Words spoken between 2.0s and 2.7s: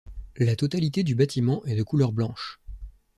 blanche.